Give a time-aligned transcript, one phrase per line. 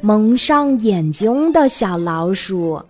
[0.00, 2.80] 蒙上眼睛的小老鼠。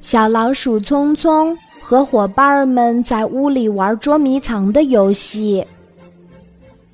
[0.00, 5.66] 小老鼠聪聪和伙伴们在屋里玩捉迷藏的游戏。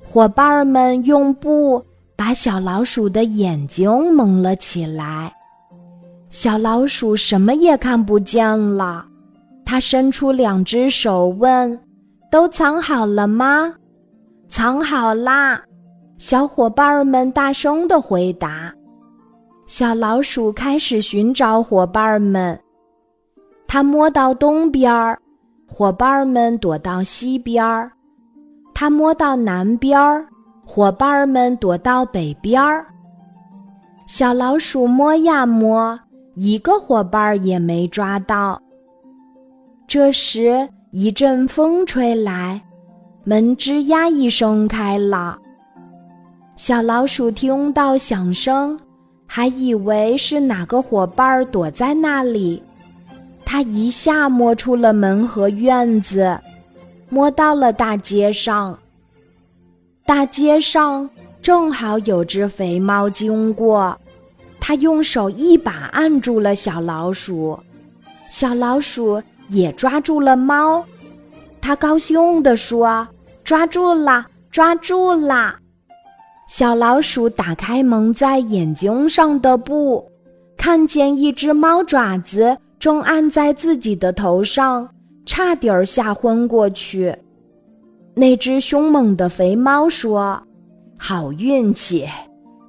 [0.03, 1.83] 伙伴们用布
[2.15, 5.33] 把小老鼠的眼睛蒙了起来，
[6.29, 9.05] 小老鼠什么也看不见了。
[9.65, 11.79] 它伸出两只手问
[12.31, 13.73] ：“都藏好了吗
[14.47, 15.61] ？”“藏好啦！”
[16.17, 18.73] 小伙伴们大声的回答。
[19.65, 22.57] 小老鼠开始寻找伙伴们。
[23.67, 25.19] 它摸到东边儿，
[25.67, 27.89] 伙伴们躲到西边儿；
[28.73, 30.25] 它摸到南边儿，
[30.65, 32.85] 伙伴们躲到北边儿。
[34.07, 35.99] 小老鼠摸呀摸，
[36.35, 38.61] 一个伙伴也没抓到。
[39.85, 42.63] 这时，一阵风吹来，
[43.25, 45.39] 门吱呀一声开了。
[46.55, 48.79] 小老鼠听到响声，
[49.27, 52.63] 还以为是哪个伙伴躲在那里。
[53.43, 56.39] 它一下摸出了门和院子，
[57.09, 58.77] 摸到了大街上。
[60.05, 61.09] 大街上
[61.41, 63.97] 正好有只肥猫经过，
[64.59, 67.59] 它用手一把按住了小老鼠，
[68.29, 69.21] 小老鼠。
[69.49, 70.83] 也抓住了猫，
[71.61, 73.07] 它高兴地说
[73.45, 75.55] ：“抓住了，抓住了！”
[76.47, 80.05] 小老鼠打开蒙在眼睛上的布，
[80.55, 84.87] 看见一只猫爪子正按在自己的头上，
[85.25, 87.15] 差点儿吓昏过去。
[88.13, 90.41] 那只凶猛的肥猫说
[90.97, 92.07] ：“好运气，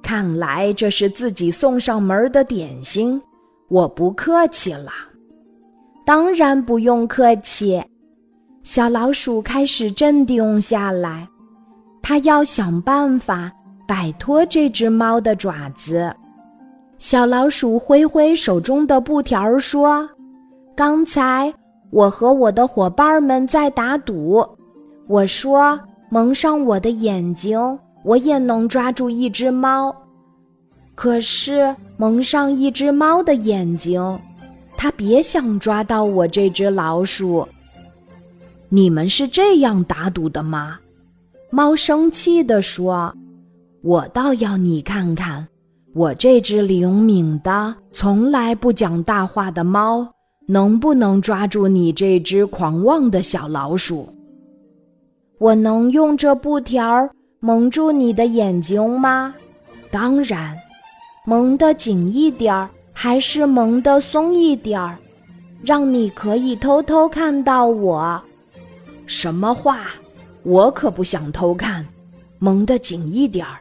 [0.01, 3.21] 看来这是自己送上门的点心，
[3.69, 4.91] 我不客气了。”
[6.03, 7.81] 当然不用客气，
[8.63, 11.27] 小老鼠开始镇定下来。
[12.01, 13.51] 它要想办法
[13.87, 16.13] 摆脱这只猫的爪子。
[16.97, 20.07] 小老鼠挥挥手中的布条说
[20.75, 21.53] ：“刚才
[21.89, 24.45] 我和我的伙伴们在打赌，
[25.07, 27.57] 我说蒙上我的眼睛，
[28.03, 29.95] 我也能抓住一只猫。
[30.93, 34.19] 可是蒙上一只猫的眼睛。”
[34.79, 37.47] 他别想抓到我这只老鼠！
[38.69, 40.77] 你们是这样打赌的吗？
[41.49, 43.11] 猫生气地说
[43.87, 45.47] ：“我倒要你看看，
[45.93, 50.05] 我这只灵敏的、从来不讲大话的猫，
[50.45, 54.09] 能不能抓住你这只狂妄的小老鼠？
[55.39, 57.09] 我能用这布条
[57.39, 59.33] 蒙住你的眼睛吗？
[59.89, 60.53] 当然，
[61.25, 64.97] 蒙得紧一点儿。”还是蒙得松一点儿，
[65.61, 68.19] 让你可以偷偷看到我。
[69.05, 69.91] 什么话？
[70.41, 71.87] 我可不想偷看。
[72.39, 73.59] 蒙得紧一点儿。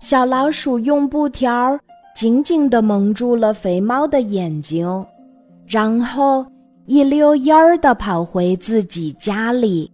[0.00, 1.78] 小老鼠用布条
[2.14, 5.04] 紧紧地蒙住了肥猫的眼睛，
[5.66, 6.46] 然后
[6.84, 9.90] 一溜烟儿地跑回自己家里。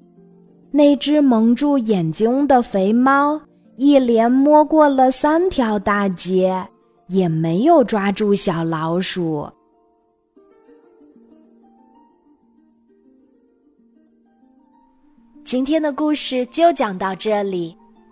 [0.71, 3.41] 那只蒙住眼睛的肥猫
[3.77, 6.67] 一连摸过了三条大街。
[7.09, 9.47] 也没有抓住小老鼠。
[15.45, 17.77] 今天的故事就讲到这里，